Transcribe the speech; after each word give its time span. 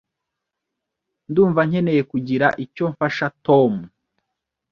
Ndumva 1.29 1.61
nkeneye 1.69 2.01
kugira 2.11 2.47
icyo 2.63 2.85
mfasha 2.91 3.25
Tom. 3.45 3.73